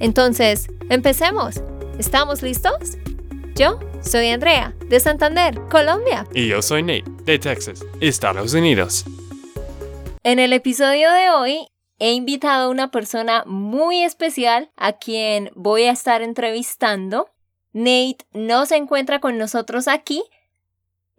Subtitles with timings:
[0.00, 1.62] Entonces, empecemos.
[1.98, 2.98] ¿Estamos listos?
[3.54, 6.26] Yo soy Andrea, de Santander, Colombia.
[6.34, 9.04] Y yo soy Nate, de Texas, Estados Unidos.
[10.22, 11.68] En el episodio de hoy
[11.98, 17.30] he invitado a una persona muy especial a quien voy a estar entrevistando.
[17.72, 20.24] Nate no se encuentra con nosotros aquí,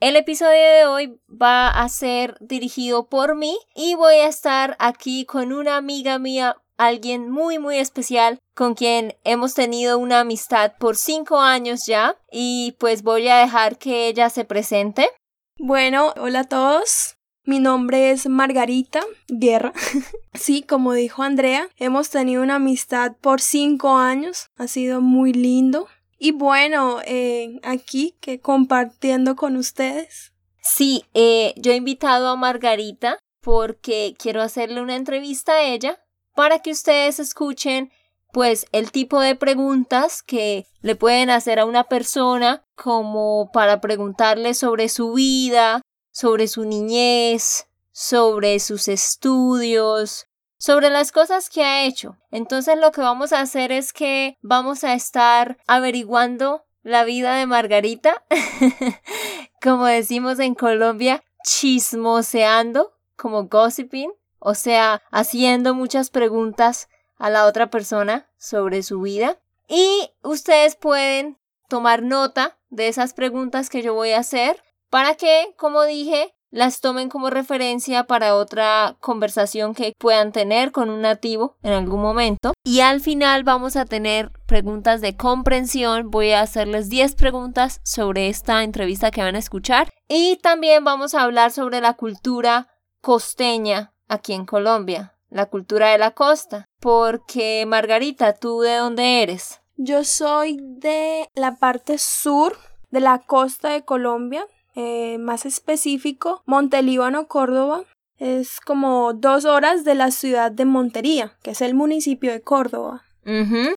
[0.02, 5.26] el episodio de hoy va a ser dirigido por mí y voy a estar aquí
[5.26, 10.96] con una amiga mía, alguien muy muy especial con quien hemos tenido una amistad por
[10.96, 15.10] cinco años ya y pues voy a dejar que ella se presente.
[15.58, 17.16] Bueno, hola a todos.
[17.48, 19.72] Mi nombre es Margarita Guerra.
[20.34, 24.48] sí, como dijo Andrea, hemos tenido una amistad por cinco años.
[24.58, 25.88] Ha sido muy lindo.
[26.18, 30.34] Y bueno, eh, aquí que compartiendo con ustedes.
[30.62, 36.00] Sí, eh, yo he invitado a Margarita porque quiero hacerle una entrevista a ella
[36.36, 37.92] para que ustedes escuchen
[38.32, 44.54] pues el tipo de preguntas que le pueden hacer a una persona como para preguntarle
[44.54, 52.18] sobre su vida, sobre su niñez, sobre sus estudios, sobre las cosas que ha hecho.
[52.30, 57.46] Entonces lo que vamos a hacer es que vamos a estar averiguando la vida de
[57.46, 58.24] Margarita,
[59.62, 64.12] como decimos en Colombia, chismoseando, como gossiping,
[64.46, 69.40] o sea, haciendo muchas preguntas a la otra persona sobre su vida.
[69.68, 74.62] Y ustedes pueden tomar nota de esas preguntas que yo voy a hacer
[74.92, 80.92] para que, como dije, las tomen como referencia para otra conversación que puedan tener con
[80.92, 82.54] un nativo en algún momento.
[82.64, 86.12] Y al final vamos a tener preguntas de comprensión.
[86.12, 89.90] Voy a hacerles 10 preguntas sobre esta entrevista que van a escuchar.
[90.08, 92.68] Y también vamos a hablar sobre la cultura
[93.02, 96.66] costeña aquí en Colombia, la cultura de la costa.
[96.80, 99.62] Porque Margarita, ¿tú de dónde eres?
[99.78, 102.58] Yo soy de la parte sur
[102.92, 104.46] de la costa de Colombia,
[104.76, 107.84] eh, más específico, Montelíbano, Córdoba.
[108.18, 113.04] Es como dos horas de la ciudad de Montería, que es el municipio de Córdoba.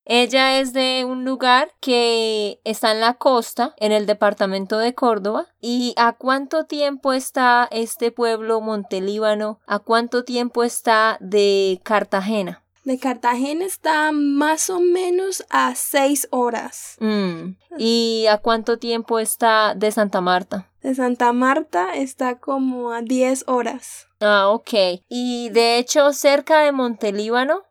[0.05, 5.47] Ella es de un lugar que está en la costa, en el departamento de Córdoba.
[5.61, 9.61] ¿Y a cuánto tiempo está este pueblo Montelíbano?
[9.67, 12.63] ¿A cuánto tiempo está de Cartagena?
[12.85, 16.97] De Cartagena está más o menos a seis horas.
[17.01, 17.57] Mm.
[17.77, 20.71] ¿Y a cuánto tiempo está de Santa Marta?
[20.83, 24.07] De Santa Marta está como a diez horas.
[24.21, 25.03] Ah, ok.
[25.09, 27.65] Y de hecho, cerca de Montelíbano,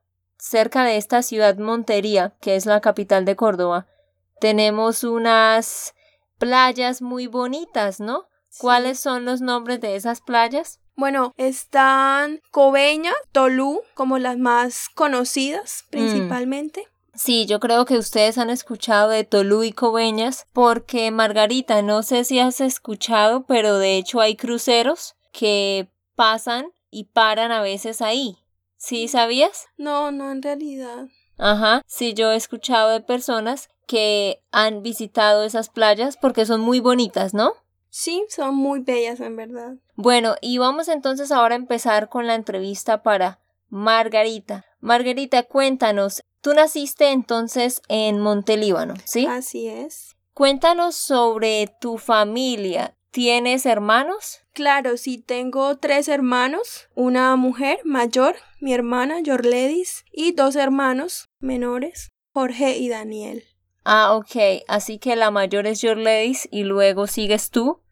[0.48, 3.88] cerca de esta ciudad Montería, que es la capital de Córdoba,
[4.40, 5.94] tenemos unas
[6.38, 8.28] playas muy bonitas, ¿no?
[8.60, 10.80] ¿Cuáles son los nombres de esas playas?
[10.96, 15.90] Bueno, están Coveña, Tolú, como las más conocidas Mm.
[15.92, 16.88] principalmente.
[17.14, 22.24] Sí, yo creo que ustedes han escuchado de Tolú y Coveñas, porque Margarita, no sé
[22.24, 28.38] si has escuchado, pero de hecho hay cruceros que pasan y paran a veces ahí.
[28.78, 29.68] ¿Sí sabías?
[29.78, 31.08] No, no en realidad.
[31.38, 36.80] Ajá, sí, yo he escuchado de personas que han visitado esas playas porque son muy
[36.80, 37.54] bonitas, ¿no?
[37.90, 39.76] Sí, son muy bellas en verdad.
[39.96, 43.40] Bueno, y vamos entonces ahora a empezar con la entrevista para
[43.70, 44.66] Margarita.
[44.80, 49.26] Margarita, cuéntanos, tú naciste entonces en Montelíbano, ¿sí?
[49.26, 50.16] Así es.
[50.34, 52.96] Cuéntanos sobre tu familia.
[53.10, 54.42] ¿Tienes hermanos?
[54.58, 62.10] Claro, sí, tengo tres hermanos, una mujer mayor, mi hermana Yorledis, y dos hermanos menores,
[62.34, 63.44] Jorge y Daniel.
[63.86, 64.64] Ah, ok.
[64.68, 67.84] Así que la mayor es Your Ladies y luego sigues tú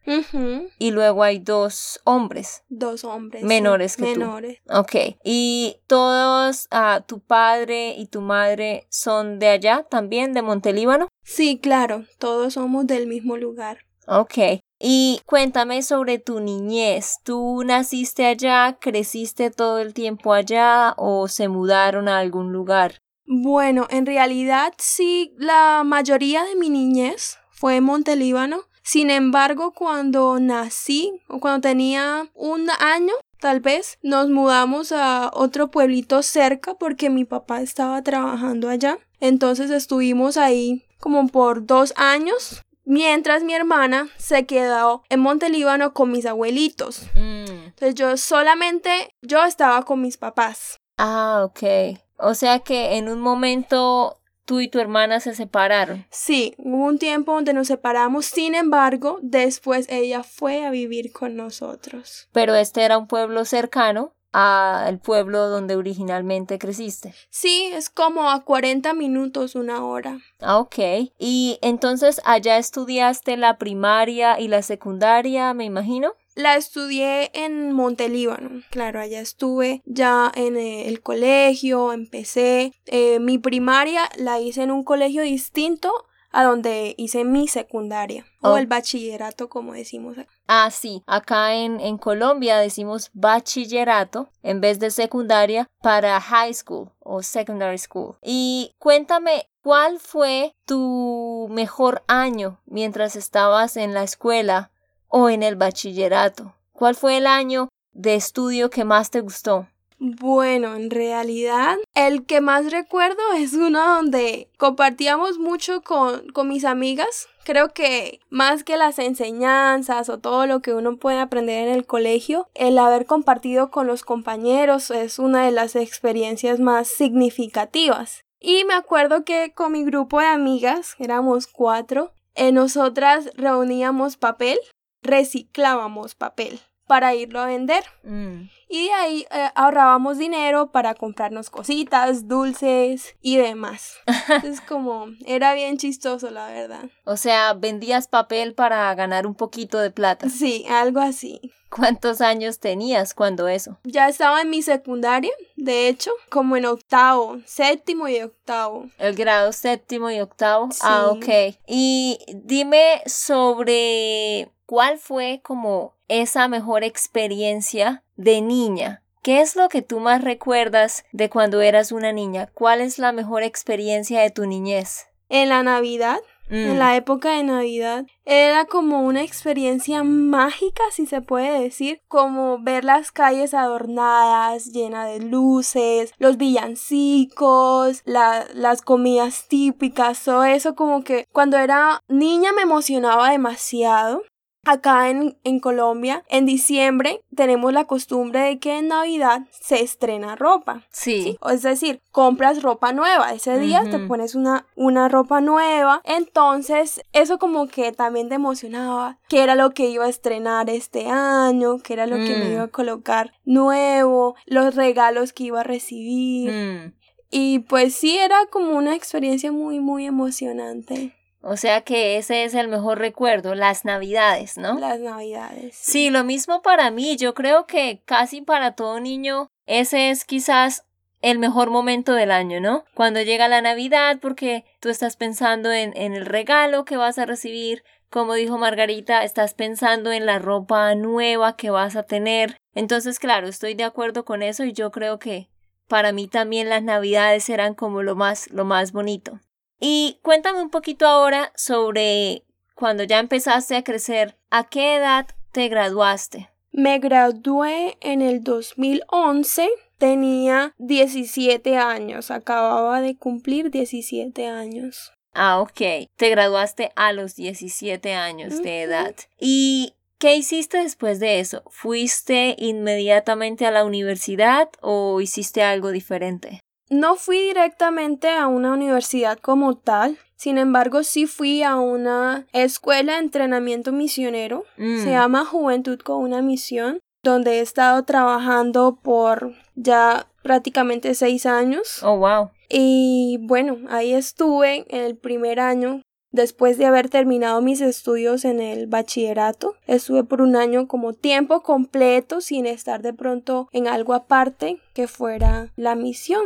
[0.80, 2.64] y luego hay dos hombres.
[2.68, 3.42] Dos hombres.
[3.42, 4.18] sí, Menores que tú.
[4.18, 4.58] menores.
[4.68, 5.16] Ok.
[5.22, 11.06] ¿Y todos, ah, tu padre y tu madre son de allá también, de Montelíbano?
[11.22, 13.86] Sí, claro, todos somos del mismo lugar.
[14.08, 14.34] Ok.
[14.78, 17.16] Y cuéntame sobre tu niñez.
[17.24, 23.00] ¿Tú naciste allá, creciste todo el tiempo allá o se mudaron a algún lugar?
[23.26, 28.64] Bueno, en realidad sí, la mayoría de mi niñez fue en Montelíbano.
[28.82, 35.72] Sin embargo, cuando nací o cuando tenía un año, tal vez, nos mudamos a otro
[35.72, 38.98] pueblito cerca porque mi papá estaba trabajando allá.
[39.18, 46.10] Entonces estuvimos ahí como por dos años mientras mi hermana se quedó en Montelíbano con
[46.10, 47.02] mis abuelitos.
[47.14, 47.66] Mm.
[47.66, 50.80] Entonces yo solamente, yo estaba con mis papás.
[50.96, 51.98] Ah, ok.
[52.16, 56.06] O sea que en un momento tú y tu hermana se separaron.
[56.10, 61.36] Sí, hubo un tiempo donde nos separamos, sin embargo, después ella fue a vivir con
[61.36, 62.28] nosotros.
[62.32, 67.14] Pero este era un pueblo cercano al pueblo donde originalmente creciste.
[67.30, 70.20] Sí, es como a 40 minutos, una hora.
[70.40, 70.78] Ah, ok.
[71.18, 76.12] Y entonces allá estudiaste la primaria y la secundaria, me imagino.
[76.34, 78.62] La estudié en Montelíbano.
[78.70, 82.74] Claro, allá estuve ya en eh, el colegio, empecé.
[82.84, 88.58] Eh, mi primaria la hice en un colegio distinto a donde hice mi secundaria o
[88.58, 90.18] el bachillerato, como decimos.
[90.18, 90.30] acá.
[90.46, 96.90] Ah, sí, acá en, en Colombia decimos bachillerato en vez de secundaria para high school
[97.00, 98.16] o secondary school.
[98.22, 104.70] Y cuéntame, ¿cuál fue tu mejor año mientras estabas en la escuela
[105.08, 106.54] o en el bachillerato?
[106.72, 109.68] ¿Cuál fue el año de estudio que más te gustó?
[109.98, 116.66] Bueno, en realidad, el que más recuerdo es uno donde compartíamos mucho con, con mis
[116.66, 117.28] amigas.
[117.44, 121.86] Creo que más que las enseñanzas o todo lo que uno puede aprender en el
[121.86, 128.22] colegio, el haber compartido con los compañeros es una de las experiencias más significativas.
[128.38, 134.58] Y me acuerdo que con mi grupo de amigas, éramos cuatro, eh, nosotras reuníamos papel,
[135.00, 137.84] reciclábamos papel para irlo a vender.
[138.02, 138.48] Mm.
[138.68, 143.94] Y de ahí eh, ahorrábamos dinero para comprarnos cositas, dulces y demás.
[144.44, 146.84] Es como, era bien chistoso, la verdad.
[147.04, 150.28] O sea, vendías papel para ganar un poquito de plata.
[150.28, 151.52] Sí, algo así.
[151.70, 153.78] ¿Cuántos años tenías cuando eso?
[153.84, 158.86] Ya estaba en mi secundaria, de hecho, como en octavo, séptimo y octavo.
[158.98, 160.68] El grado séptimo y octavo.
[160.82, 161.18] Ah, Sí.
[161.18, 161.56] ok.
[161.66, 169.02] Y dime sobre cuál fue como esa mejor experiencia de niña.
[169.22, 172.48] ¿Qué es lo que tú más recuerdas de cuando eras una niña?
[172.54, 175.06] ¿Cuál es la mejor experiencia de tu niñez?
[175.28, 176.18] En la Navidad,
[176.48, 182.00] Mm, en la época de Navidad, era como una experiencia mágica, si se puede decir,
[182.06, 190.44] como ver las calles adornadas, llenas de luces, los villancicos, la- las comidas típicas, todo
[190.44, 194.22] eso como que cuando era niña me emocionaba demasiado.
[194.68, 200.34] Acá en, en Colombia, en diciembre, tenemos la costumbre de que en Navidad se estrena
[200.34, 200.82] ropa.
[200.90, 201.38] Sí.
[201.50, 203.32] Es decir, compras ropa nueva.
[203.32, 206.02] Ese día te pones una, una ropa nueva.
[206.04, 209.18] Entonces, eso como que también te emocionaba.
[209.28, 211.78] ¿Qué era lo que iba a estrenar este año?
[211.78, 212.52] ¿Qué era lo que me Mm.
[212.52, 214.34] iba a colocar nuevo?
[214.46, 216.50] Los regalos que iba a recibir.
[216.52, 216.92] Mm.
[217.30, 221.15] Y pues sí, era como una experiencia muy, muy emocionante.
[221.48, 224.80] O sea que ese es el mejor recuerdo, las navidades, ¿no?
[224.80, 225.76] Las navidades.
[225.76, 227.16] Sí, lo mismo para mí.
[227.16, 230.84] Yo creo que casi para todo niño ese es quizás
[231.22, 232.84] el mejor momento del año, ¿no?
[232.94, 237.26] Cuando llega la Navidad porque tú estás pensando en, en el regalo que vas a
[237.26, 237.84] recibir.
[238.10, 242.56] Como dijo Margarita, estás pensando en la ropa nueva que vas a tener.
[242.74, 245.48] Entonces, claro, estoy de acuerdo con eso y yo creo que
[245.86, 249.38] para mí también las Navidades eran como lo más, lo más bonito.
[249.78, 255.68] Y cuéntame un poquito ahora sobre cuando ya empezaste a crecer, ¿a qué edad te
[255.68, 256.50] graduaste?
[256.72, 259.68] Me gradué en el 2011.
[259.96, 262.30] Tenía 17 años.
[262.30, 265.12] Acababa de cumplir 17 años.
[265.32, 266.08] Ah, ok.
[266.16, 269.14] Te graduaste a los 17 años de edad.
[269.40, 271.62] ¿Y qué hiciste después de eso?
[271.70, 276.60] ¿Fuiste inmediatamente a la universidad o hiciste algo diferente?
[276.88, 283.14] No fui directamente a una universidad como tal, sin embargo sí fui a una escuela
[283.14, 285.02] de entrenamiento misionero, Mm.
[285.02, 292.02] se llama Juventud con una misión, donde he estado trabajando por ya prácticamente seis años.
[292.04, 292.50] Oh, wow.
[292.68, 296.02] Y bueno, ahí estuve en el primer año.
[296.32, 301.62] Después de haber terminado mis estudios en el bachillerato, estuve por un año como tiempo
[301.62, 306.44] completo sin estar de pronto en algo aparte que fuera la misión,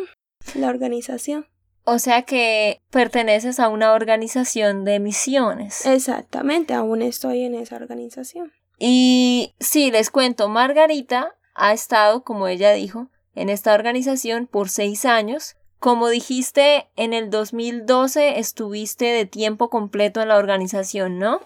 [0.55, 1.47] la organización.
[1.85, 5.87] O sea que perteneces a una organización de misiones.
[5.87, 8.53] Exactamente, aún estoy en esa organización.
[8.79, 15.05] Y sí, les cuento, Margarita ha estado, como ella dijo, en esta organización por seis
[15.05, 21.41] años como dijiste, en el 2012 estuviste de tiempo completo en la organización, ¿no?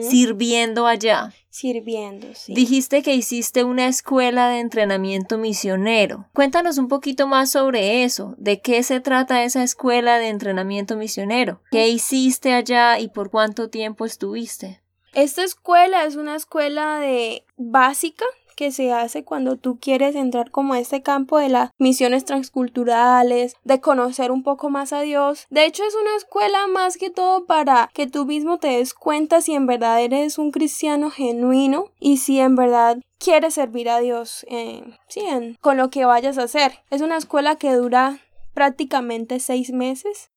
[0.00, 1.34] Sirviendo allá.
[1.48, 2.54] Sirviendo, sí.
[2.54, 6.28] Dijiste que hiciste una escuela de entrenamiento misionero.
[6.32, 8.36] Cuéntanos un poquito más sobre eso.
[8.38, 11.60] ¿De qué se trata esa escuela de entrenamiento misionero?
[11.72, 14.80] ¿Qué hiciste allá y por cuánto tiempo estuviste?
[15.12, 18.24] Esta escuela es una escuela de básica
[18.60, 23.56] que se hace cuando tú quieres entrar como a este campo de las misiones transculturales,
[23.64, 25.46] de conocer un poco más a Dios.
[25.48, 29.40] De hecho, es una escuela más que todo para que tú mismo te des cuenta
[29.40, 34.44] si en verdad eres un cristiano genuino y si en verdad quieres servir a Dios
[34.50, 36.80] eh, sí, en- con lo que vayas a hacer.
[36.90, 38.18] Es una escuela que dura
[38.52, 40.30] prácticamente seis meses.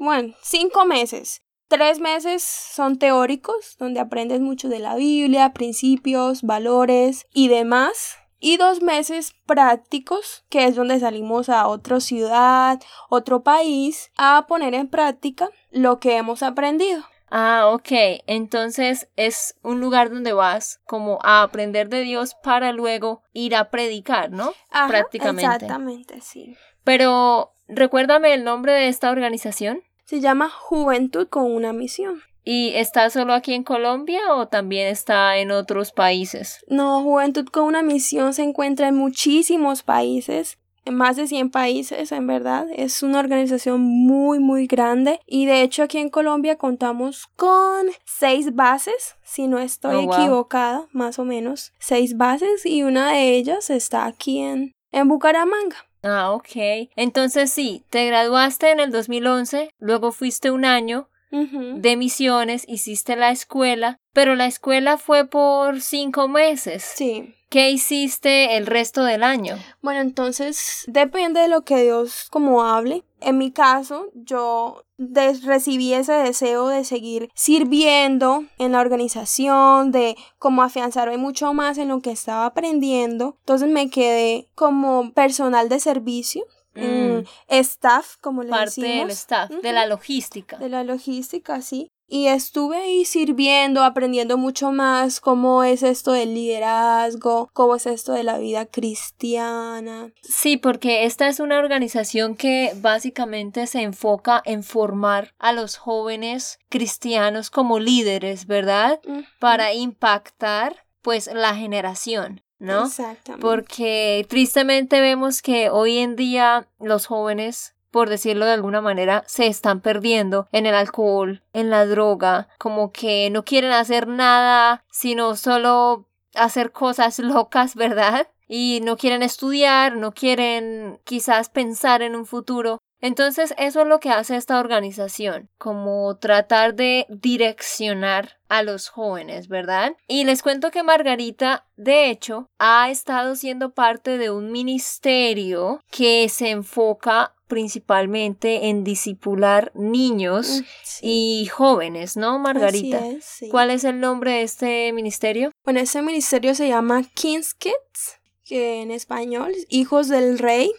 [0.00, 1.42] Bueno, cinco meses.
[1.72, 8.18] Tres meses son teóricos, donde aprendes mucho de la Biblia, principios, valores y demás.
[8.38, 14.74] Y dos meses prácticos, que es donde salimos a otra ciudad, otro país, a poner
[14.74, 17.04] en práctica lo que hemos aprendido.
[17.30, 18.20] Ah, ok.
[18.26, 23.70] Entonces es un lugar donde vas como a aprender de Dios para luego ir a
[23.70, 24.52] predicar, ¿no?
[24.70, 25.46] Ajá, Prácticamente.
[25.46, 26.54] Exactamente, sí.
[26.84, 29.82] Pero recuérdame el nombre de esta organización.
[30.04, 32.22] Se llama Juventud con una misión.
[32.44, 36.64] ¿Y está solo aquí en Colombia o también está en otros países?
[36.68, 42.10] No, Juventud con una misión se encuentra en muchísimos países, en más de 100 países,
[42.10, 42.66] en verdad.
[42.74, 45.20] Es una organización muy, muy grande.
[45.24, 50.14] Y de hecho aquí en Colombia contamos con seis bases, si no estoy Oh, wow.
[50.14, 51.72] equivocada, más o menos.
[51.78, 55.76] Seis bases y una de ellas está aquí en, en Bucaramanga.
[56.02, 56.90] Ah, ok.
[56.96, 63.30] Entonces sí, te graduaste en el 2011, luego fuiste un año de misiones, hiciste la
[63.30, 66.82] escuela, pero la escuela fue por cinco meses.
[66.82, 67.34] Sí.
[67.48, 69.58] ¿Qué hiciste el resto del año?
[69.80, 73.04] Bueno, entonces depende de lo que Dios como hable.
[73.24, 80.62] En mi caso, yo recibí ese deseo de seguir sirviendo en la organización, de como
[80.62, 83.36] afianzarme mucho más en lo que estaba aprendiendo.
[83.40, 87.18] Entonces me quedé como personal de servicio, Mm.
[87.18, 88.98] mm, staff, como le Parte decimos.
[89.00, 90.56] del staff, de la logística.
[90.56, 91.90] De la logística, sí.
[92.14, 98.12] Y estuve ahí sirviendo, aprendiendo mucho más cómo es esto del liderazgo, cómo es esto
[98.12, 100.12] de la vida cristiana.
[100.20, 106.58] Sí, porque esta es una organización que básicamente se enfoca en formar a los jóvenes
[106.68, 109.00] cristianos como líderes, ¿verdad?
[109.38, 112.88] Para impactar pues la generación, ¿no?
[112.88, 113.40] Exactamente.
[113.40, 119.46] Porque tristemente vemos que hoy en día los jóvenes, por decirlo de alguna manera, se
[119.46, 125.36] están perdiendo en el alcohol, en la droga, como que no quieren hacer nada, sino
[125.36, 128.26] solo hacer cosas locas, ¿verdad?
[128.48, 132.80] Y no quieren estudiar, no quieren quizás pensar en un futuro.
[133.02, 139.48] Entonces eso es lo que hace esta organización, como tratar de direccionar a los jóvenes,
[139.48, 139.96] ¿verdad?
[140.06, 146.28] Y les cuento que Margarita, de hecho, ha estado siendo parte de un ministerio que
[146.28, 151.00] se enfoca principalmente en disipular niños Mm, sí.
[151.42, 152.96] y jóvenes, ¿no, Margarita?
[152.96, 153.48] Así es, sí.
[153.50, 155.50] ¿Cuál es el nombre de este ministerio?
[155.62, 160.72] Bueno, ese ministerio se llama King's Kids, que en español es Hijos del Rey.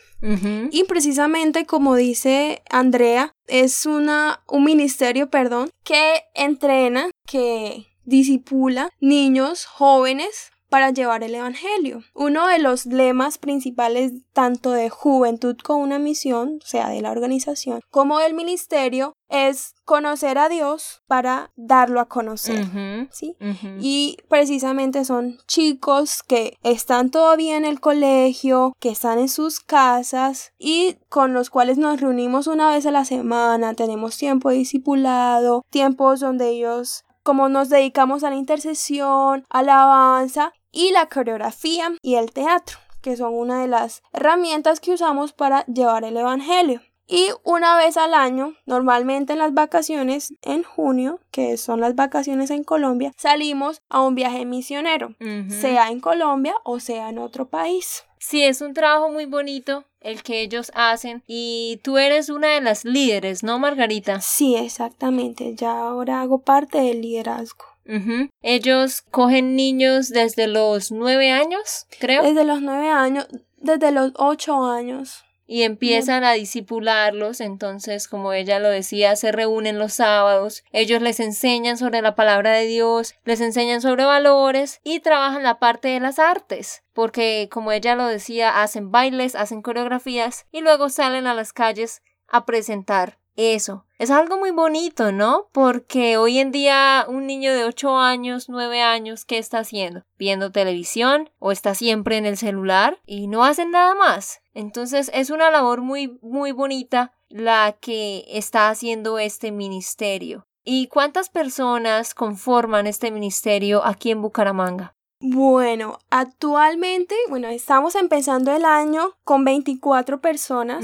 [0.72, 9.66] Y precisamente como dice Andrea, es una, un ministerio, perdón, que entrena, que disipula niños
[9.66, 12.02] jóvenes para llevar el Evangelio.
[12.16, 17.12] Uno de los lemas principales tanto de Juventud con una misión, o sea, de la
[17.12, 22.66] organización, como del ministerio, es conocer a Dios para darlo a conocer.
[23.12, 23.36] ¿sí?
[23.80, 30.54] Y precisamente son chicos que están todavía en el colegio, que están en sus casas
[30.58, 33.76] y con los cuales nos reunimos una vez a la semana.
[33.76, 40.92] Tenemos tiempo de discipulado, tiempos donde ellos, como nos dedicamos a la intercesión, alabanza y
[40.92, 46.04] la coreografía y el teatro, que son una de las herramientas que usamos para llevar
[46.04, 46.82] el Evangelio.
[47.06, 52.50] Y una vez al año, normalmente en las vacaciones en junio, que son las vacaciones
[52.50, 55.16] en Colombia, salimos a un viaje misionero,
[55.50, 58.04] sea en Colombia o sea en otro país.
[58.20, 62.62] Sí, es un trabajo muy bonito el que ellos hacen y tú eres una de
[62.62, 64.22] las líderes, ¿no, Margarita?
[64.22, 65.56] Sí, exactamente.
[65.56, 67.66] Ya ahora hago parte del liderazgo.
[67.88, 68.30] Ujú.
[68.42, 74.64] Ellos cogen niños desde los nueve años, creo, Desde los nueve años, desde los ocho
[74.66, 75.24] años.
[75.46, 81.20] y empiezan a disipularlos, entonces como ella lo decía, se reúnen los sábados, ellos les
[81.20, 86.00] enseñan sobre la palabra de Dios, les enseñan sobre valores y trabajan la parte de
[86.00, 91.34] las artes, porque como ella lo decía, hacen bailes, hacen coreografías y luego salen a
[91.34, 93.86] las calles a presentar eso.
[93.98, 95.48] Es algo muy bonito, ¿no?
[95.52, 100.04] Porque hoy en día un niño de 8 años, 9 años, ¿qué está haciendo?
[100.18, 104.42] Viendo televisión o está siempre en el celular y no hacen nada más.
[104.54, 110.46] Entonces es una labor muy, muy bonita la que está haciendo este ministerio.
[110.66, 114.96] ¿Y cuántas personas conforman este ministerio aquí en Bucaramanga?
[115.26, 120.84] Bueno, actualmente, bueno, estamos empezando el año con 24 personas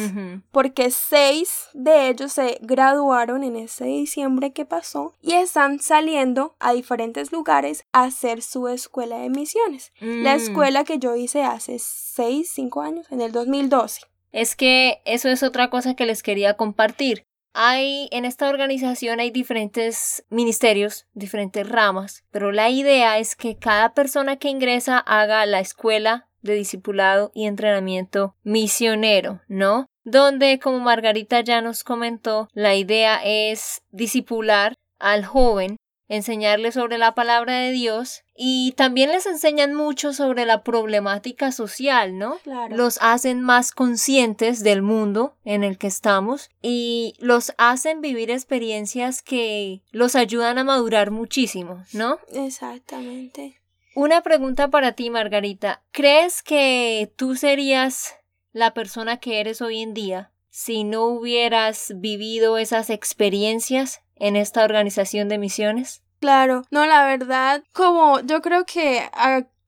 [0.52, 6.72] porque seis de ellos se graduaron en ese diciembre que pasó y están saliendo a
[6.72, 9.92] diferentes lugares a hacer su escuela de misiones.
[10.00, 10.40] La Mm.
[10.40, 14.04] escuela que yo hice hace 6, 5 años, en el 2012.
[14.32, 17.26] Es que eso es otra cosa que les quería compartir.
[17.54, 23.94] Hay en esta organización hay diferentes ministerios, diferentes ramas, pero la idea es que cada
[23.94, 29.88] persona que ingresa haga la escuela de discipulado y entrenamiento misionero, ¿no?
[30.04, 35.78] Donde, como Margarita ya nos comentó, la idea es disipular al joven,
[36.10, 42.18] enseñarle sobre la palabra de Dios y también les enseñan mucho sobre la problemática social,
[42.18, 42.40] ¿no?
[42.40, 42.76] Claro.
[42.76, 49.22] Los hacen más conscientes del mundo en el que estamos y los hacen vivir experiencias
[49.22, 52.20] que los ayudan a madurar muchísimo, ¿no?
[52.34, 53.62] Exactamente.
[53.96, 55.84] Una pregunta para ti, Margarita.
[55.92, 58.16] ¿Crees que tú serías
[58.52, 64.64] la persona que eres hoy en día si no hubieras vivido esas experiencias en esta
[64.64, 66.04] organización de misiones?
[66.20, 69.10] Claro, no, la verdad, como yo creo que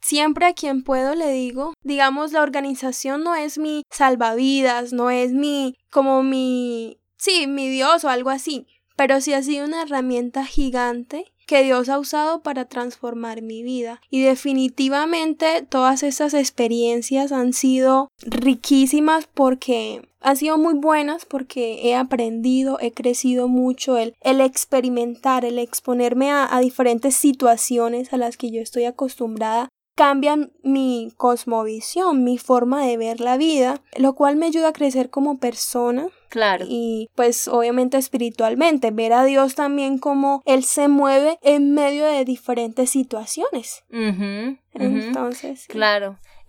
[0.02, 5.32] siempre a quien puedo le digo, digamos, la organización no es mi salvavidas, no es
[5.32, 8.68] mi, como mi, sí, mi Dios o algo así,
[8.98, 14.02] pero sí ha sido una herramienta gigante que Dios ha usado para transformar mi vida.
[14.10, 21.96] Y definitivamente todas estas experiencias han sido riquísimas porque han sido muy buenas porque he
[21.96, 28.38] aprendido, he crecido mucho, el, el experimentar, el exponerme a, a diferentes situaciones a las
[28.38, 34.36] que yo estoy acostumbrada cambian mi cosmovisión, mi forma de ver la vida, lo cual
[34.36, 36.66] me ayuda a crecer como persona Claro.
[36.68, 42.24] y pues obviamente espiritualmente, ver a Dios también como Él se mueve en medio de
[42.24, 43.84] diferentes situaciones.
[44.74, 45.68] Entonces, sí.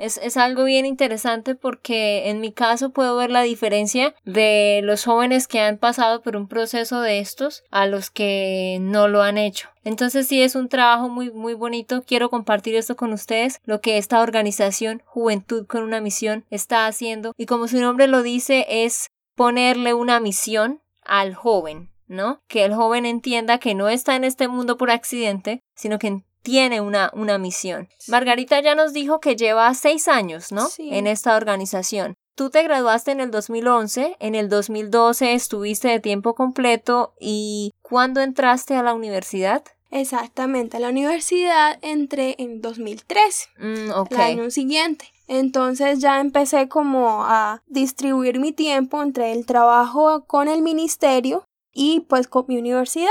[0.02, 5.04] Es, es algo bien interesante porque en mi caso puedo ver la diferencia de los
[5.04, 9.38] jóvenes que han pasado por un proceso de estos a los que no lo han
[9.38, 9.68] hecho.
[9.84, 12.02] Entonces sí es un trabajo muy muy bonito.
[12.04, 17.32] Quiero compartir esto con ustedes, lo que esta organización Juventud con una misión está haciendo
[17.36, 22.42] y como su nombre lo dice es ponerle una misión al joven, ¿no?
[22.48, 26.81] Que el joven entienda que no está en este mundo por accidente, sino que tiene
[26.81, 27.88] una, una misión.
[28.09, 30.66] Margarita ya nos dijo que lleva seis años, ¿no?
[30.68, 30.88] Sí.
[30.92, 32.14] En esta organización.
[32.35, 38.22] Tú te graduaste en el 2011, en el 2012 estuviste de tiempo completo y ¿cuándo
[38.22, 39.62] entraste a la universidad?
[39.90, 45.05] Exactamente, a la universidad entré en 2013, Mm, el año siguiente.
[45.28, 52.00] Entonces ya empecé como a distribuir mi tiempo entre el trabajo con el ministerio y
[52.00, 53.09] pues con mi universidad.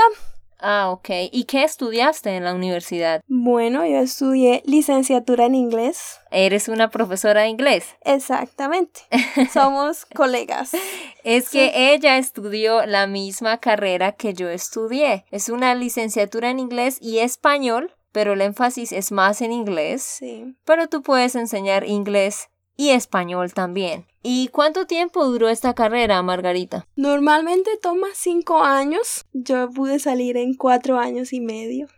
[0.64, 1.08] Ah, ok.
[1.32, 3.20] ¿Y qué estudiaste en la universidad?
[3.26, 6.20] Bueno, yo estudié licenciatura en inglés.
[6.30, 7.84] Eres una profesora de inglés.
[8.04, 9.00] Exactamente.
[9.52, 10.72] Somos colegas.
[11.24, 11.58] Es Sí.
[11.58, 15.24] que ella estudió la misma carrera que yo estudié.
[15.32, 20.02] Es una licenciatura en inglés y español, pero el énfasis es más en inglés.
[20.02, 20.54] Sí.
[20.64, 24.06] Pero tú puedes enseñar inglés y español también.
[24.22, 26.86] ¿Y cuánto tiempo duró esta carrera, Margarita?
[26.94, 29.26] Normalmente toma cinco años.
[29.32, 31.88] Yo pude salir en cuatro años y medio.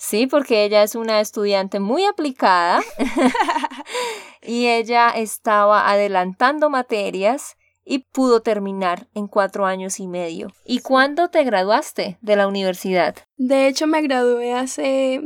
[0.00, 2.80] Sí, porque ella es una estudiante muy aplicada
[4.42, 10.48] y ella estaba adelantando materias y pudo terminar en cuatro años y medio.
[10.64, 13.14] ¿Y cuándo te graduaste de la universidad?
[13.36, 15.20] De hecho, me gradué hace,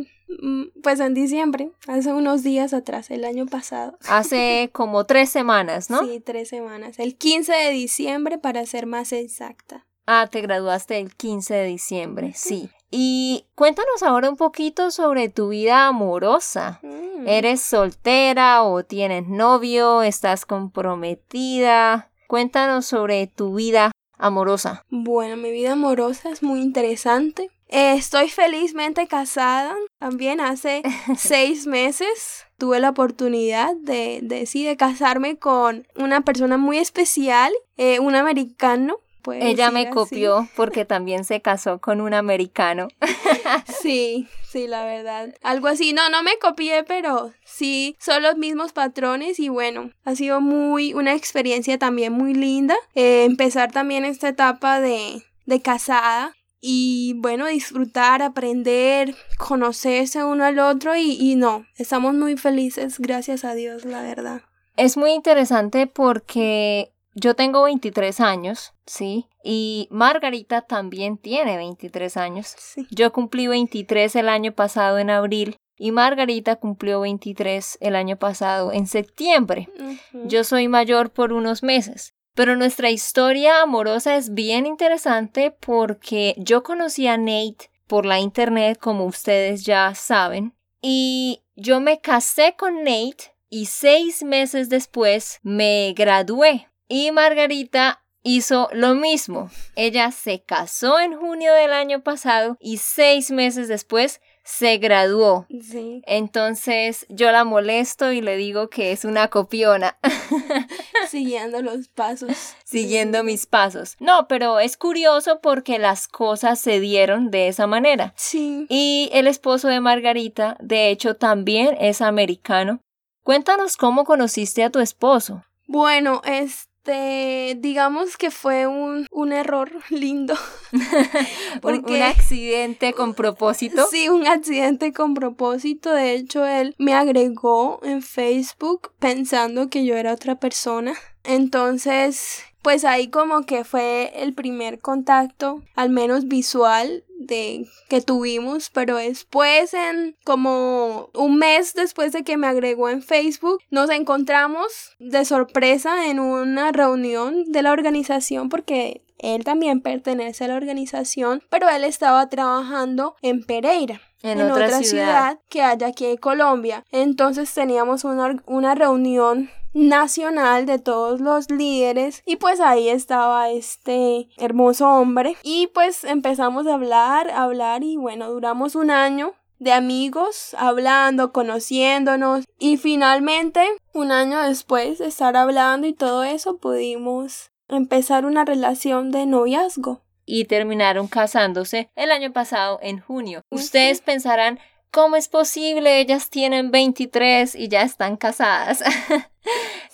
[0.82, 3.98] pues en diciembre, hace unos días atrás, el año pasado.
[4.08, 6.04] Hace como tres semanas, ¿no?
[6.04, 6.98] Sí, tres semanas.
[6.98, 9.86] El 15 de diciembre, para ser más exacta.
[10.06, 12.70] Ah, te graduaste el 15 de diciembre, sí.
[12.90, 16.80] Y cuéntanos ahora un poquito sobre tu vida amorosa.
[16.82, 17.28] Mm.
[17.28, 20.02] ¿Eres soltera o tienes novio?
[20.02, 22.10] ¿Estás comprometida?
[22.26, 24.84] Cuéntanos sobre tu vida amorosa.
[24.90, 27.50] Bueno, mi vida amorosa es muy interesante.
[27.72, 30.82] Eh, estoy felizmente casada también hace
[31.16, 32.44] seis meses.
[32.58, 38.16] tuve la oportunidad de, de, sí, de casarme con una persona muy especial, eh, un
[38.16, 38.98] americano.
[39.32, 42.88] Ella me copió porque también se casó con un americano.
[43.82, 45.34] sí, sí, la verdad.
[45.42, 45.92] Algo así.
[45.92, 50.94] No, no me copié, pero sí, son los mismos patrones y bueno, ha sido muy,
[50.94, 52.74] una experiencia también muy linda.
[52.94, 60.58] Eh, empezar también esta etapa de, de casada y bueno, disfrutar, aprender, conocerse uno al
[60.58, 64.42] otro y, y no, estamos muy felices, gracias a Dios, la verdad.
[64.76, 69.26] Es muy interesante porque yo tengo 23 años, ¿sí?
[69.42, 72.54] Y Margarita también tiene 23 años.
[72.58, 72.86] Sí.
[72.90, 78.72] Yo cumplí 23 el año pasado en abril y Margarita cumplió 23 el año pasado
[78.72, 79.68] en septiembre.
[80.12, 82.14] Yo soy mayor por unos meses.
[82.34, 88.78] Pero nuestra historia amorosa es bien interesante porque yo conocí a Nate por la internet,
[88.78, 95.92] como ustedes ya saben, y yo me casé con Nate y seis meses después me
[95.96, 96.68] gradué.
[96.88, 99.50] Y Margarita hizo lo mismo.
[99.76, 105.46] Ella se casó en junio del año pasado y seis meses después se graduó.
[105.62, 106.02] Sí.
[106.06, 109.96] Entonces yo la molesto y le digo que es una copiona.
[111.08, 112.54] Siguiendo los pasos.
[112.64, 113.96] Siguiendo mis pasos.
[114.00, 118.12] No, pero es curioso porque las cosas se dieron de esa manera.
[118.16, 118.66] Sí.
[118.68, 122.80] Y el esposo de Margarita, de hecho, también es americano.
[123.22, 125.44] Cuéntanos cómo conociste a tu esposo.
[125.68, 130.34] Bueno, es este, digamos que fue un, un error lindo.
[131.62, 133.86] Porque, un accidente con propósito.
[133.90, 135.92] Sí, un accidente con propósito.
[135.92, 140.94] De hecho, él me agregó en Facebook pensando que yo era otra persona.
[141.24, 148.70] Entonces, pues ahí como que fue el primer contacto, al menos visual, de que tuvimos,
[148.70, 154.96] pero después en como un mes después de que me agregó en Facebook, nos encontramos
[154.98, 161.42] de sorpresa en una reunión de la organización porque él también pertenece a la organización,
[161.50, 164.00] pero él estaba trabajando en Pereira.
[164.22, 165.38] En, otra, ciudad.
[165.48, 166.84] que hay aquí en Colombia.
[166.90, 174.28] Entonces teníamos una, una reunión nacional de todos los líderes y pues ahí estaba este
[174.36, 179.72] hermoso hombre y pues empezamos a hablar, a hablar y bueno, duramos un año de
[179.72, 187.50] amigos, hablando, conociéndonos y finalmente un año después de estar hablando y todo eso pudimos
[187.68, 190.02] empezar una relación de noviazgo.
[190.24, 193.42] Y terminaron casándose el año pasado en junio.
[193.50, 194.58] Ustedes pensarán,
[194.90, 196.00] ¿cómo es posible?
[196.00, 198.82] Ellas tienen 23 y ya están casadas.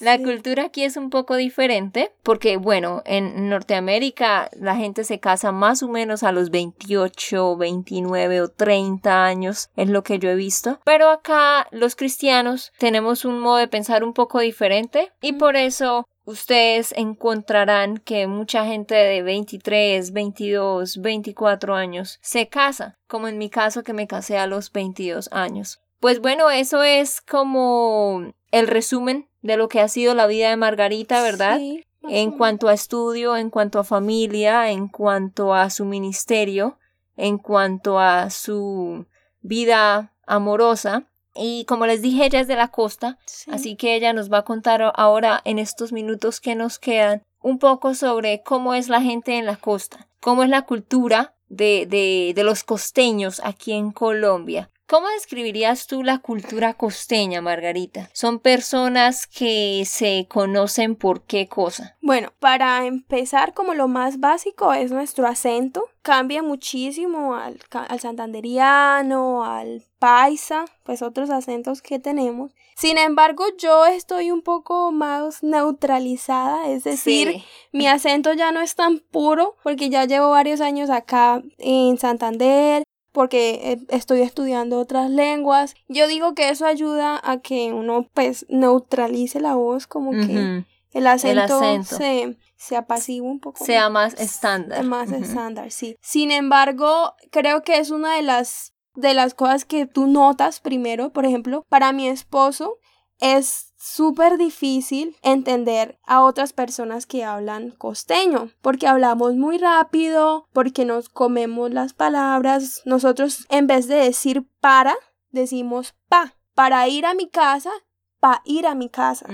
[0.01, 5.53] La cultura aquí es un poco diferente porque, bueno, en Norteamérica la gente se casa
[5.53, 10.35] más o menos a los 28, 29 o 30 años, es lo que yo he
[10.35, 10.81] visto.
[10.85, 16.07] Pero acá los cristianos tenemos un modo de pensar un poco diferente y por eso
[16.27, 23.49] ustedes encontrarán que mucha gente de 23, 22, 24 años se casa, como en mi
[23.49, 25.81] caso que me casé a los 22 años.
[26.01, 30.57] Pues bueno, eso es como el resumen de lo que ha sido la vida de
[30.57, 31.57] Margarita, ¿verdad?
[31.57, 36.79] Sí, en cuanto a estudio, en cuanto a familia, en cuanto a su ministerio,
[37.17, 39.07] en cuanto a su
[39.41, 41.05] vida amorosa.
[41.39, 43.51] Y como les dije, ella es de la costa, sí.
[43.53, 47.59] así que ella nos va a contar ahora en estos minutos que nos quedan un
[47.59, 52.33] poco sobre cómo es la gente en la costa, cómo es la cultura de, de,
[52.35, 54.71] de los costeños aquí en Colombia.
[54.89, 58.09] ¿Cómo describirías tú la cultura costeña, Margarita?
[58.13, 61.97] ¿Son personas que se conocen por qué cosa?
[62.01, 65.85] Bueno, para empezar, como lo más básico es nuestro acento.
[66.03, 72.53] Cambia muchísimo al, al santanderiano, al paisa, pues otros acentos que tenemos.
[72.77, 77.45] Sin embargo, yo estoy un poco más neutralizada, es decir, Sí.
[77.73, 82.85] mi acento ya no es tan puro porque ya llevo varios años acá en Santander,
[83.17, 85.75] porque eh, estoy estudiando otras lenguas.
[85.89, 91.07] Yo digo que eso ayuda a que uno pues neutralice la voz, como que el
[91.07, 91.97] acento, acento.
[91.97, 93.65] se, se apacigua un poco.
[93.65, 94.85] Sea más estándar.
[94.85, 95.97] Más estándar, sí.
[96.03, 101.11] Sin embargo, creo que es una de las de las cosas que tú notas primero,
[101.11, 102.77] por ejemplo, para mi esposo
[103.19, 110.85] es súper difícil entender a otras personas que hablan costeño, porque hablamos muy rápido, porque
[110.85, 112.83] nos comemos las palabras.
[112.85, 114.95] Nosotros en vez de decir para,
[115.31, 116.35] decimos pa.
[116.55, 117.71] Para ir a mi casa,
[118.19, 119.27] pa ir a mi casa.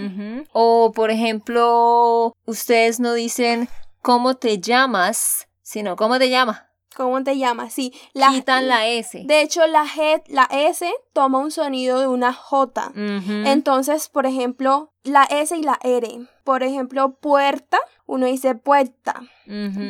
[0.52, 3.68] O, por ejemplo, ustedes no dicen
[4.02, 6.71] cómo te llamas, sino cómo te llama.
[6.94, 7.72] ¿Cómo te llamas?
[7.72, 7.92] Sí.
[8.12, 9.22] La, Quitan la S.
[9.24, 12.92] De hecho, la, G, la S toma un sonido de una J.
[12.94, 16.26] Entonces, por ejemplo, la S y la R.
[16.44, 19.22] Por ejemplo, puerta, uno dice puerta.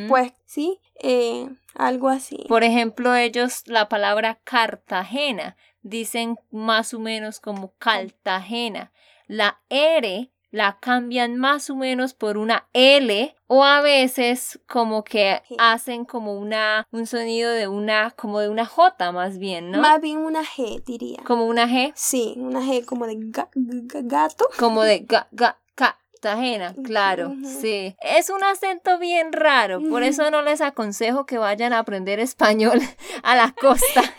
[0.09, 0.81] Pues, ¿sí?
[1.03, 2.45] Eh, algo así.
[2.49, 8.93] Por ejemplo, ellos la palabra Cartagena dicen más o menos como Cartagena.
[9.27, 15.43] La R la cambian más o menos por una L o a veces como que
[15.49, 15.57] Sí.
[15.59, 19.81] hacen como una un sonido de una como de una J más bien, ¿no?
[19.81, 21.19] Más bien una G, diría.
[21.25, 24.47] Como una G, Sí, una G como de ga- ga- gato.
[24.59, 25.59] como de ga, ga,
[26.23, 27.97] Cartagena, claro, sí.
[28.01, 32.81] Es un acento bien raro, por eso no les aconsejo que vayan a aprender español
[33.25, 34.03] a la costa.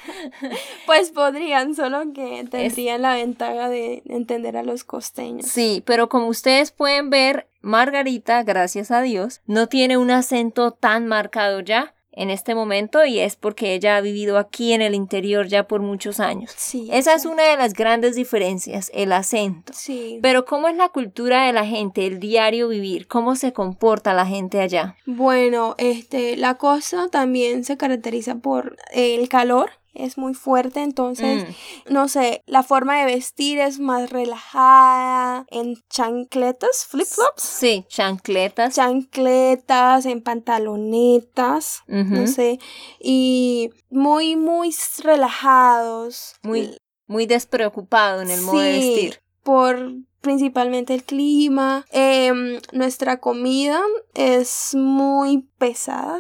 [0.86, 5.48] Pues podrían, solo que tendrían la ventaja de entender a los costeños.
[5.48, 11.08] Sí, pero como ustedes pueden ver, Margarita, gracias a Dios, no tiene un acento tan
[11.08, 15.48] marcado ya en este momento y es porque ella ha vivido aquí en el interior
[15.48, 16.52] ya por muchos años.
[16.56, 16.90] Sí.
[16.92, 19.74] Esa es una de las grandes diferencias, el acento.
[19.76, 20.20] Sí.
[20.22, 23.08] Pero ¿cómo es la cultura de la gente, el diario vivir?
[23.08, 24.96] ¿Cómo se comporta la gente allá?
[25.06, 31.94] Bueno, este, la costa también se caracteriza por el calor, es muy fuerte, entonces, Mm,
[31.94, 38.76] no sé, la forma de vestir es más relajada, en chancletas, flip-flops, Sí, chancletas.
[38.76, 42.60] chancletas, en pantalonetas, no sé,
[43.00, 46.36] y muy, muy relajados.
[46.42, 46.78] Muy,
[47.08, 49.20] muy despreocupado en el modo de vestir.
[49.44, 51.86] Por principalmente el clima.
[51.92, 53.82] Em, nuestra comida
[54.14, 56.20] es muy pesada.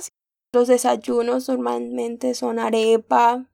[0.51, 3.45] Los desayunos normalmente son arepa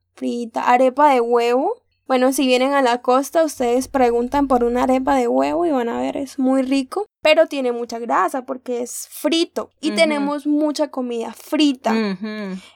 [0.54, 1.74] arepa de huevo.
[2.06, 5.88] Bueno, si vienen a la costa, ustedes preguntan por una arepa de huevo y van
[5.88, 10.88] a ver, es muy rico, pero tiene mucha grasa porque es frito y tenemos mucha
[10.90, 11.92] comida frita.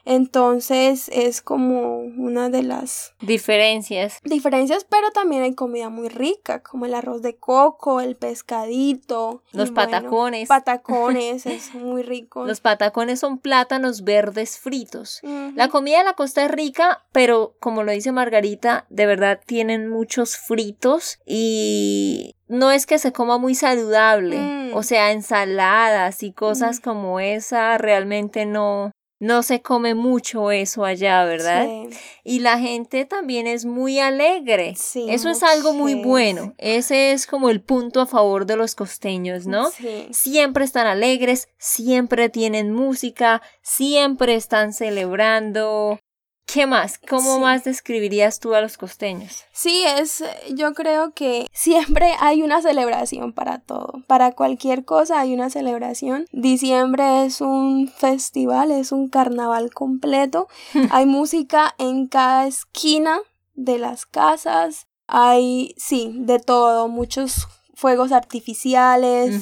[0.05, 4.19] Entonces es como una de las Diferencias.
[4.23, 9.43] diferencias, pero también hay comida muy rica, como el arroz de coco, el pescadito.
[9.51, 10.47] Los bueno, patacones.
[10.47, 12.45] patacones, es muy rico.
[12.45, 15.21] Los patacones son plátanos verdes fritos.
[15.55, 19.89] La comida de la costa es rica, pero como lo dice Margarita, de verdad tienen
[19.89, 24.37] muchos fritos y no es que se coma muy saludable.
[24.37, 24.73] Mm.
[24.75, 26.81] O sea, ensaladas y cosas Mm.
[26.83, 31.65] como esa realmente no no se come mucho eso allá, ¿verdad?
[31.65, 31.89] Sí.
[32.25, 34.73] Y la gente también es muy alegre.
[34.75, 36.53] Sí, eso es algo muy bueno.
[36.57, 39.71] Ese es como el punto a favor de los costeños, ¿no?
[39.71, 40.07] Sí.
[40.11, 45.97] Siempre están alegres, siempre tienen música, siempre están celebrando.
[46.45, 46.99] ¿Qué más?
[46.99, 47.41] ¿Cómo Sí.
[47.41, 49.43] más describirías tú a los costeños?
[49.51, 54.03] Sí, es, yo creo que siempre hay una celebración para todo.
[54.07, 56.27] Para cualquier cosa hay una celebración.
[56.31, 60.47] Diciembre es un festival, es un carnaval completo.
[60.91, 63.19] hay música en cada esquina
[63.55, 64.87] de las casas.
[65.07, 69.41] Hay, sí, de todo, muchos fuegos artificiales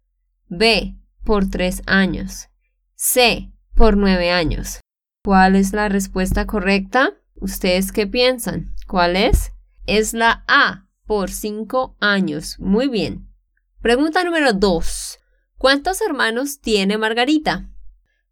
[0.49, 0.96] B.
[1.26, 2.50] Por tres años.
[2.94, 3.50] C.
[3.74, 4.78] Por nueve años.
[5.24, 7.14] ¿Cuál es la respuesta correcta?
[7.34, 8.76] ¿Ustedes qué piensan?
[8.86, 9.52] ¿Cuál es?
[9.86, 10.86] Es la A.
[11.04, 12.60] Por cinco años.
[12.60, 13.28] Muy bien.
[13.82, 15.18] Pregunta número 2.
[15.58, 17.72] ¿Cuántos hermanos tiene Margarita?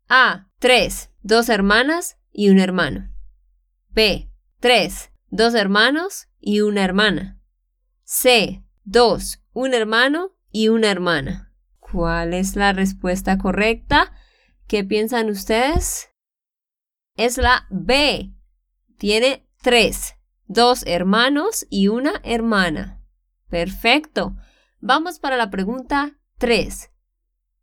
[0.08, 0.48] A.
[0.60, 1.10] 3.
[1.22, 3.12] Dos hermanas y un hermano.
[3.88, 4.30] B.
[4.60, 5.10] 3.
[5.30, 7.40] Dos hermanos y una hermana.
[8.04, 8.64] C.
[8.84, 9.40] 2.
[9.52, 11.53] Un hermano y una hermana.
[11.94, 14.10] ¿Cuál es la respuesta correcta?
[14.66, 16.10] ¿Qué piensan ustedes?
[17.16, 18.34] Es la B.
[18.98, 20.16] Tiene 3.
[20.48, 23.00] Dos hermanos y una hermana.
[23.48, 24.34] Perfecto.
[24.80, 26.90] Vamos para la pregunta 3.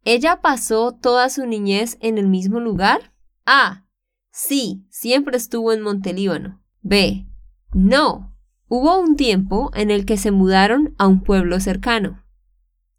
[0.06, 3.13] ¿Ella pasó toda su niñez en el mismo lugar?
[3.46, 3.86] A.
[4.32, 6.63] Sí, siempre estuvo en Montelíbano.
[6.80, 7.28] B.
[7.74, 8.34] No.
[8.70, 12.24] Hubo un tiempo en el que se mudaron a un pueblo cercano.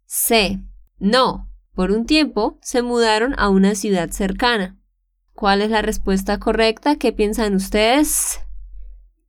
[0.05, 0.63] C.
[1.03, 1.49] No.
[1.75, 4.79] Por un tiempo se mudaron a una ciudad cercana.
[5.33, 6.95] ¿Cuál es la respuesta correcta?
[6.95, 8.39] ¿Qué piensan ustedes?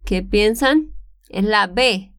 [0.04, 0.94] ¿Qué piensan?
[1.30, 2.14] Es la B.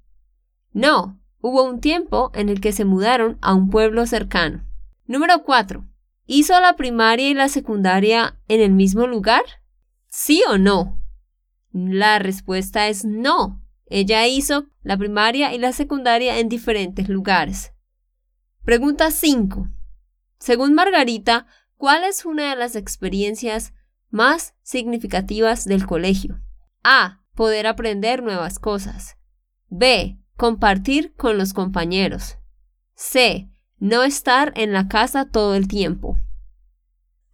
[0.74, 4.66] No, hubo un tiempo en el que se mudaron a un pueblo cercano.
[5.06, 5.86] Número 4.
[6.26, 9.44] ¿Hizo la primaria y la secundaria en el mismo lugar?
[10.08, 11.00] ¿Sí o no?
[11.72, 13.64] La respuesta es no.
[13.86, 17.72] Ella hizo la primaria y la secundaria en diferentes lugares.
[18.66, 19.70] Pregunta 5.
[20.40, 21.46] Según Margarita,
[21.78, 23.76] ¿cuál es una de las experiencias
[24.10, 26.42] más significativas del colegio?
[26.84, 27.22] A.
[27.36, 29.18] Poder aprender nuevas cosas.
[29.68, 30.18] B.
[30.36, 32.40] Compartir con los compañeros.
[32.96, 33.52] C.
[33.78, 36.18] No estar en la casa todo el tiempo.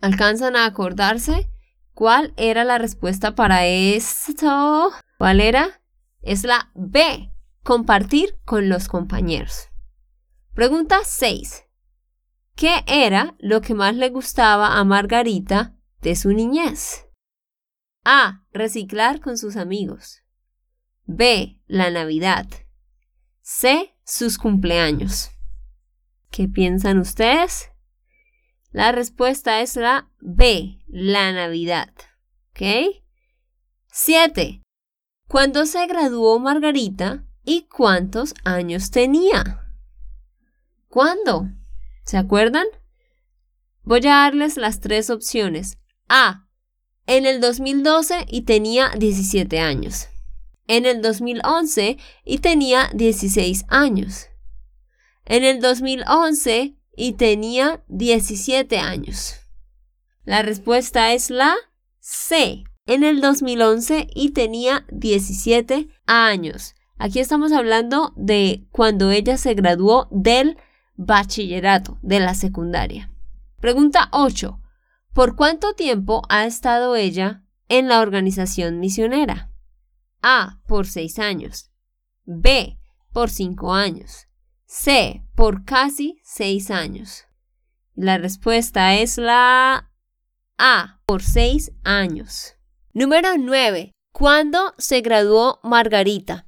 [0.02, 1.50] ¿Alcanzan a acordarse
[1.94, 4.92] cuál era la respuesta para esto?
[5.18, 5.82] ¿Cuál era?
[6.22, 7.32] Es la B.
[7.64, 9.71] Compartir con los compañeros.
[10.54, 11.64] Pregunta 6.
[12.56, 17.08] ¿Qué era lo que más le gustaba a Margarita de su niñez?
[18.04, 18.44] A.
[18.52, 20.24] Reciclar con sus amigos.
[21.06, 21.58] B.
[21.68, 22.48] La Navidad.
[23.42, 23.96] C.
[24.04, 25.32] Sus cumpleaños.
[26.32, 27.70] ¿Qué piensan ustedes?
[28.72, 30.84] La respuesta es la B.
[30.88, 31.94] La Navidad.
[32.52, 33.02] ¿Ok?
[33.88, 34.62] 7.
[35.30, 39.62] ¿Cuándo se graduó Margarita y cuántos años tenía?
[40.92, 41.48] ¿Cuándo?
[42.04, 42.66] ¿Se acuerdan?
[43.84, 45.78] Voy a darles las tres opciones.
[46.10, 46.50] A.
[47.08, 50.10] En el 2012 y tenía 17 años.
[50.68, 54.28] En el 2011 y tenía 16 años.
[55.24, 59.36] En el 2011 y tenía 17 años.
[60.26, 61.56] La respuesta es la
[62.02, 62.66] C.
[62.86, 66.76] En el 2011 y tenía 17 años.
[66.98, 70.58] Aquí estamos hablando de cuando ella se graduó del
[71.06, 73.12] bachillerato de la secundaria.
[73.60, 74.60] Pregunta 8.
[75.14, 79.52] ¿Por cuánto tiempo ha estado ella en la organización misionera?
[80.22, 80.60] A.
[80.68, 81.72] Por seis años.
[82.26, 82.78] B.
[83.12, 84.28] Por cinco años.
[84.66, 85.26] C.
[85.36, 87.26] Por casi seis años.
[87.96, 89.92] La respuesta es la
[90.58, 91.02] A.
[91.06, 92.56] Por seis años.
[92.94, 93.92] Número 9.
[94.14, 96.48] ¿Cuándo se graduó Margarita?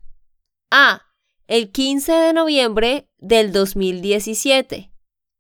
[0.72, 1.02] A.
[1.48, 4.94] El 15 de noviembre del 2017.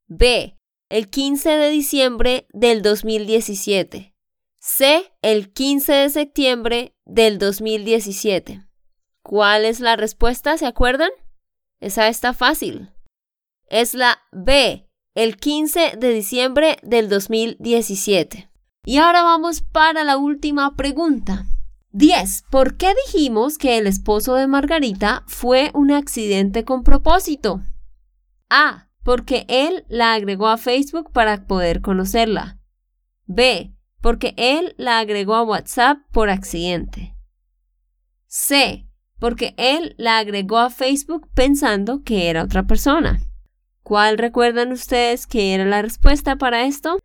[0.07, 0.57] B.
[0.89, 4.13] El 15 de diciembre del 2017.
[4.59, 5.13] C.
[5.21, 8.65] El 15 de septiembre del 2017.
[9.21, 10.57] ¿Cuál es la respuesta?
[10.57, 11.09] ¿Se acuerdan?
[11.79, 12.91] Esa está fácil.
[13.67, 14.89] Es la B.
[15.15, 18.49] El 15 de diciembre del 2017.
[18.83, 21.45] Y ahora vamos para la última pregunta.
[21.93, 22.45] 10.
[22.49, 27.61] ¿Por qué dijimos que el esposo de Margarita fue un accidente con propósito?
[28.49, 28.89] A.
[29.03, 32.57] Porque él la agregó a Facebook para poder conocerla.
[33.25, 33.75] B.
[34.01, 37.15] Porque él la agregó a WhatsApp por accidente.
[38.25, 38.87] C.
[39.19, 43.21] Porque él la agregó a Facebook pensando que era otra persona.
[43.83, 46.97] ¿Cuál recuerdan ustedes que era la respuesta para esto?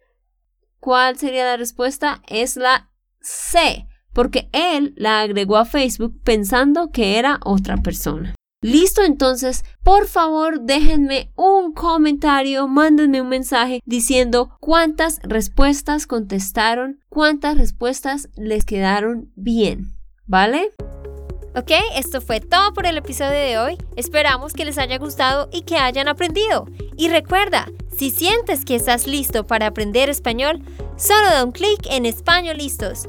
[0.81, 2.23] ¿Cuál sería la respuesta?
[2.27, 8.35] Es la C, porque él la agregó a Facebook pensando que era otra persona.
[8.61, 17.57] Listo, entonces, por favor, déjenme un comentario, mándenme un mensaje diciendo cuántas respuestas contestaron, cuántas
[17.57, 19.93] respuestas les quedaron bien,
[20.27, 20.73] ¿vale?
[21.55, 23.79] Ok, esto fue todo por el episodio de hoy.
[23.97, 26.67] Esperamos que les haya gustado y que hayan aprendido.
[26.97, 30.63] Y recuerda, si sientes que estás listo para aprender español,
[30.97, 33.09] solo da un clic en Español Listos.